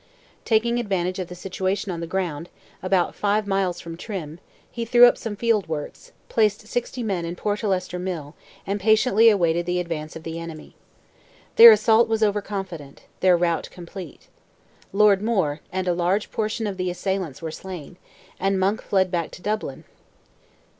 Taking 0.45 0.79
advantage 0.79 1.19
of 1.19 1.27
the 1.27 1.35
situation 1.35 1.91
of 1.91 1.99
the 1.99 2.07
ground, 2.07 2.49
about 2.81 3.13
five 3.13 3.45
miles 3.45 3.79
from 3.79 3.95
Trim, 3.97 4.39
he 4.71 4.83
threw 4.83 5.05
up 5.05 5.15
some 5.15 5.35
field 5.35 5.69
works, 5.69 6.11
placed 6.27 6.65
sixty 6.65 7.03
men 7.03 7.23
in 7.23 7.35
Portlester 7.35 7.99
mill, 7.99 8.33
and 8.65 8.79
patiently 8.79 9.29
awaited 9.29 9.67
the 9.67 9.79
advance 9.79 10.15
of 10.15 10.23
the 10.23 10.39
enemy. 10.39 10.75
Their 11.55 11.69
assault 11.71 12.07
was 12.07 12.23
overconfident, 12.23 13.03
their 13.19 13.37
rout 13.37 13.69
complete. 13.71 14.27
Lord 14.91 15.21
Moore, 15.21 15.59
and 15.71 15.87
a 15.87 15.93
large 15.93 16.31
portion 16.31 16.65
of 16.65 16.77
the 16.77 16.89
assailants 16.89 17.39
were 17.43 17.51
slain, 17.51 17.97
and 18.39 18.59
Monk 18.59 18.81
fled 18.81 19.11
back 19.11 19.29
to 19.29 19.41
Dublin. 19.43 19.83